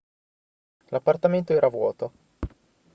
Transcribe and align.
l'appartamento 0.87 1.53
era 1.53 1.67
vuoto 1.69 2.11